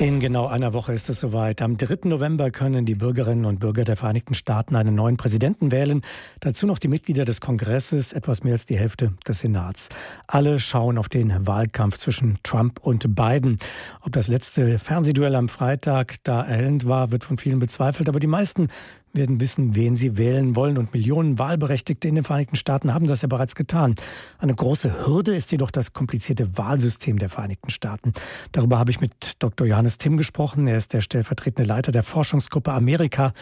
[0.00, 1.60] In genau einer Woche ist es soweit.
[1.60, 2.08] Am 3.
[2.08, 6.00] November können die Bürgerinnen und Bürger der Vereinigten Staaten einen neuen Präsidenten wählen.
[6.40, 9.90] Dazu noch die Mitglieder des Kongresses, etwas mehr als die Hälfte des Senats.
[10.26, 13.58] Alle schauen auf den Wahlkampf zwischen Trump und Biden.
[14.00, 18.08] Ob das letzte Fernsehduell am Freitag da erhellend war, wird von vielen bezweifelt.
[18.08, 18.68] Aber die meisten
[19.12, 20.78] werden wissen, wen sie wählen wollen.
[20.78, 23.94] Und Millionen Wahlberechtigte in den Vereinigten Staaten haben das ja bereits getan.
[24.38, 28.12] Eine große Hürde ist jedoch das komplizierte Wahlsystem der Vereinigten Staaten.
[28.52, 29.66] Darüber habe ich mit Dr.
[29.66, 30.66] Johannes Timm gesprochen.
[30.66, 33.32] Er ist der stellvertretende Leiter der Forschungsgruppe Amerika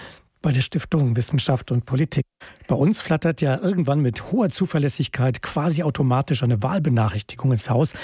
[0.40, 2.24] bei der Stiftung Wissenschaft und Politik.
[2.68, 7.94] Bei uns flattert ja irgendwann mit hoher Zuverlässigkeit quasi automatisch eine Wahlbenachrichtigung ins Haus.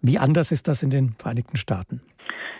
[0.00, 2.02] Wie anders ist das in den Vereinigten Staaten?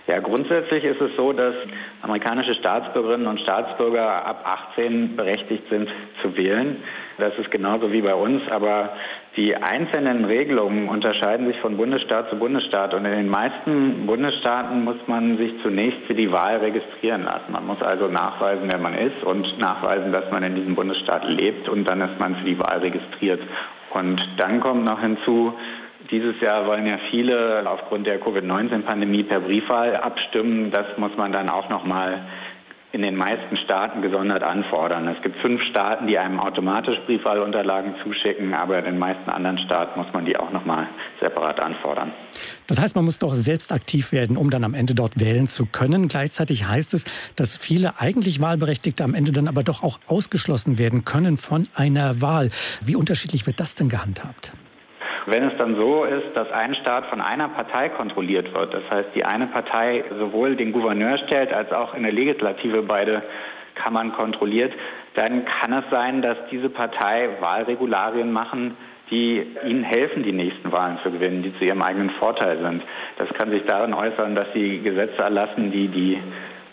[0.07, 1.55] Ja, grundsätzlich ist es so, dass
[2.03, 5.89] amerikanische Staatsbürgerinnen und Staatsbürger ab 18 berechtigt sind
[6.21, 6.83] zu wählen.
[7.17, 8.91] Das ist genauso wie bei uns, aber
[9.37, 14.99] die einzelnen Regelungen unterscheiden sich von Bundesstaat zu Bundesstaat und in den meisten Bundesstaaten muss
[15.07, 17.53] man sich zunächst für die Wahl registrieren lassen.
[17.53, 21.67] Man muss also nachweisen, wer man ist und nachweisen, dass man in diesem Bundesstaat lebt
[21.69, 23.41] und dann ist man für die Wahl registriert.
[23.95, 25.55] Und dann kommt noch hinzu,
[26.15, 30.71] dieses Jahr wollen ja viele aufgrund der Covid-19-Pandemie per Briefwahl abstimmen.
[30.71, 32.25] Das muss man dann auch noch mal
[32.93, 35.09] in den meisten Staaten gesondert anfordern.
[35.09, 39.99] Es gibt fünf Staaten, die einem automatisch Briefwahlunterlagen zuschicken, aber in den meisten anderen Staaten
[39.99, 40.87] muss man die auch noch mal
[41.21, 42.13] separat anfordern.
[42.69, 45.67] Das heißt, man muss doch selbst aktiv werden, um dann am Ende dort wählen zu
[45.67, 46.07] können.
[46.07, 51.05] Gleichzeitig heißt es, dass viele eigentlich Wahlberechtigte am Ende dann aber doch auch ausgeschlossen werden
[51.05, 52.51] können von einer Wahl.
[52.85, 54.53] Wie unterschiedlich wird das denn gehandhabt?
[55.27, 59.09] Wenn es dann so ist, dass ein Staat von einer Partei kontrolliert wird, das heißt,
[59.15, 63.23] die eine Partei sowohl den Gouverneur stellt als auch in der Legislative beide
[63.75, 64.73] Kammern kontrolliert,
[65.15, 68.77] dann kann es sein, dass diese Partei Wahlregularien machen,
[69.11, 72.83] die ihnen helfen, die nächsten Wahlen zu gewinnen, die zu ihrem eigenen Vorteil sind.
[73.19, 76.19] Das kann sich darin äußern, dass sie Gesetze erlassen, die die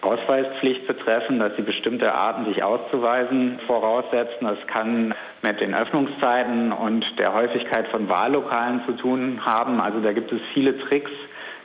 [0.02, 4.48] Ausweispflicht betreffen, dass sie bestimmte Arten, sich auszuweisen, voraussetzen.
[4.48, 9.80] Das kann mit den Öffnungszeiten und der Häufigkeit von Wahllokalen zu tun haben.
[9.80, 11.12] Also da gibt es viele Tricks,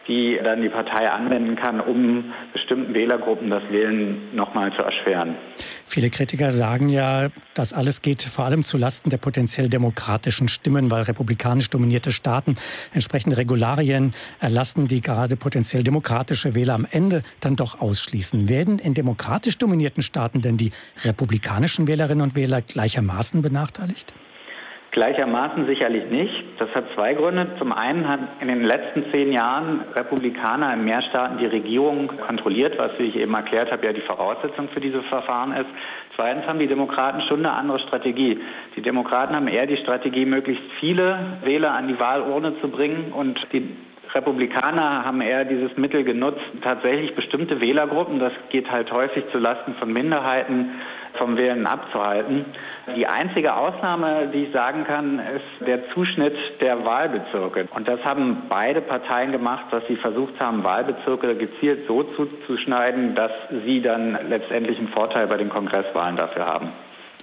[0.09, 5.37] die dann die Partei anwenden kann, um bestimmten Wählergruppen das Wählen nochmal zu erschweren.
[5.85, 10.91] Viele Kritiker sagen ja, das alles geht vor allem zu Lasten der potenziell demokratischen Stimmen,
[10.91, 12.57] weil republikanisch dominierte Staaten
[12.95, 18.49] entsprechende Regularien erlassen, die gerade potenziell demokratische Wähler am Ende dann doch ausschließen.
[18.49, 20.71] Werden in demokratisch dominierten Staaten denn die
[21.05, 24.15] republikanischen Wählerinnen und Wähler gleichermaßen benachteiligt?
[24.97, 26.59] Gleichermaßen sicherlich nicht.
[26.59, 27.49] Das hat zwei Gründe.
[27.59, 32.79] Zum einen hat in den letzten zehn Jahren Republikaner in mehr Staaten die Regierung kontrolliert,
[32.79, 35.67] was, wie ich eben erklärt habe, ja die Voraussetzung für dieses Verfahren ist.
[36.17, 38.41] Zweitens haben die Demokraten schon eine andere Strategie.
[38.75, 43.39] Die Demokraten haben eher die Strategie, möglichst viele Wähler an die Wahlurne zu bringen und
[43.53, 43.69] die
[44.17, 49.75] Republikaner haben eher dieses Mittel genutzt, tatsächlich bestimmte Wählergruppen, das geht halt häufig zu Lasten
[49.75, 50.71] von Minderheiten,
[51.19, 52.45] vom Wählen abzuhalten.
[52.97, 57.69] Die einzige Ausnahme, die ich sagen kann, ist der Zuschnitt der Wahlbezirke.
[57.75, 63.33] Und das haben beide Parteien gemacht, dass sie versucht haben, Wahlbezirke gezielt so zuzuschneiden, dass
[63.65, 66.73] sie dann letztendlich einen Vorteil bei den Kongresswahlen dafür haben.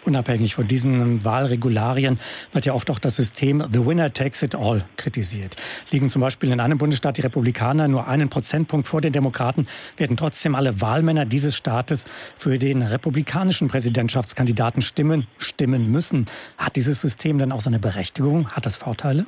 [0.06, 2.20] Unabhängig von diesen Wahlregularien
[2.52, 5.56] wird ja oft auch das System The Winner Takes It All kritisiert.
[5.92, 10.18] Liegen zum Beispiel in einem Bundesstaat die Republikaner nur einen Prozentpunkt vor den Demokraten, werden
[10.18, 12.06] trotzdem alle Wahlmänner dieses Staates
[12.36, 16.26] für den republikanischen Präsidentschaftskandidaten stimmen, stimmen müssen.
[16.58, 18.50] Hat dieses System dann auch seine Berechtigung?
[18.52, 19.26] Hat das Vorteile?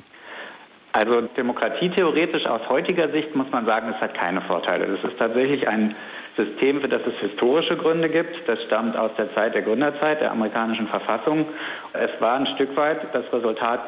[0.92, 4.86] Also Demokratie theoretisch aus heutiger Sicht muss man sagen, es hat keine Vorteile.
[4.86, 5.94] Es ist tatsächlich ein
[6.36, 8.46] System, für das es historische Gründe gibt.
[8.46, 11.46] Das stammt aus der Zeit der Gründerzeit der amerikanischen Verfassung.
[11.94, 13.80] Es war ein Stück weit das Resultat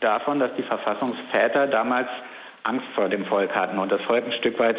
[0.00, 2.08] davon, dass die Verfassungsväter damals
[2.64, 4.76] Angst vor dem Volk hatten und das Volk ein Stück weit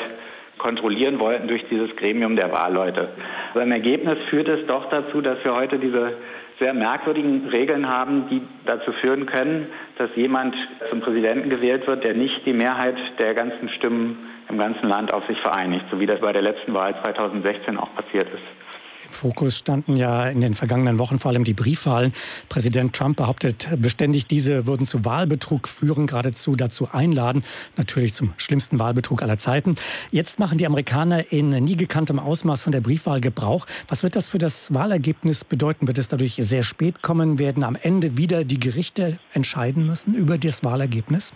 [0.58, 3.10] kontrollieren wollten durch dieses Gremium der Wahlleute.
[3.50, 6.14] Also im Ergebnis führt es doch dazu, dass wir heute diese
[6.60, 9.68] sehr merkwürdigen Regeln haben, die dazu führen können,
[9.98, 10.56] dass jemand
[10.90, 14.18] zum Präsidenten gewählt wird, der nicht die Mehrheit der ganzen Stimmen
[14.50, 17.94] im ganzen Land auf sich vereinigt, so wie das bei der letzten Wahl 2016 auch
[17.96, 18.44] passiert ist.
[19.08, 22.12] Im Fokus standen ja in den vergangenen Wochen vor allem die Briefwahlen.
[22.50, 27.44] Präsident Trump behauptet beständig, diese würden zu Wahlbetrug führen, geradezu dazu einladen,
[27.78, 29.76] natürlich zum schlimmsten Wahlbetrug aller Zeiten.
[30.12, 33.66] Jetzt machen die Amerikaner in nie gekanntem Ausmaß von der Briefwahl Gebrauch.
[33.88, 35.88] Was wird das für das Wahlergebnis bedeuten?
[35.88, 37.40] Wird es dadurch sehr spät kommen?
[37.40, 41.34] Werden am Ende wieder die Gerichte entscheiden müssen über das Wahlergebnis?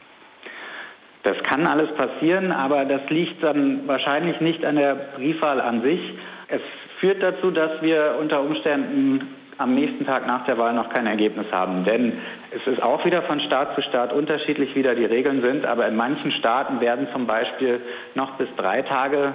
[1.51, 5.99] Kann alles passieren, aber das liegt dann wahrscheinlich nicht an der Briefwahl an sich.
[6.47, 6.61] Es
[7.01, 11.47] führt dazu, dass wir unter Umständen am nächsten Tag nach der Wahl noch kein Ergebnis
[11.51, 11.83] haben.
[11.83, 12.13] Denn
[12.51, 15.65] es ist auch wieder von Staat zu Staat unterschiedlich, wie da die Regeln sind.
[15.65, 17.81] Aber in manchen Staaten werden zum Beispiel
[18.15, 19.33] noch bis drei Tage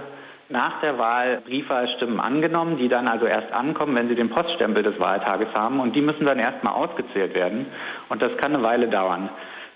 [0.48, 4.98] nach der Wahl Briefwahlstimmen angenommen, die dann also erst ankommen, wenn sie den Poststempel des
[4.98, 5.80] Wahltages haben.
[5.80, 7.66] Und die müssen dann erstmal ausgezählt werden.
[8.08, 9.28] Und das kann eine Weile dauern.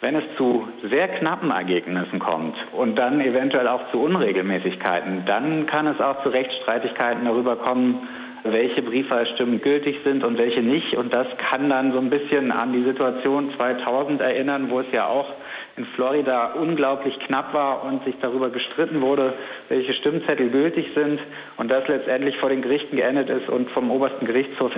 [0.02, 5.86] Wenn es zu sehr knappen Ergebnissen kommt und dann eventuell auch zu Unregelmäßigkeiten, dann kann
[5.86, 8.08] es auch zu Rechtsstreitigkeiten darüber kommen,
[8.44, 10.96] welche Briefwahlstimmen gültig sind und welche nicht.
[10.96, 15.06] Und das kann dann so ein bisschen an die Situation 2000 erinnern, wo es ja
[15.06, 15.34] auch
[15.76, 19.34] in Florida unglaublich knapp war und sich darüber gestritten wurde,
[19.68, 21.20] welche Stimmzettel gültig sind
[21.58, 24.74] und das letztendlich vor den Gerichten geendet ist und vom obersten Gerichtshof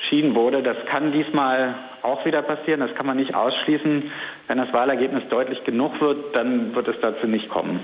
[0.00, 0.62] entschieden wurde.
[0.62, 2.80] Das kann diesmal auch wieder passieren.
[2.80, 4.10] Das kann man nicht ausschließen.
[4.48, 7.80] Wenn das Wahlergebnis deutlich genug wird, dann wird es dazu nicht kommen.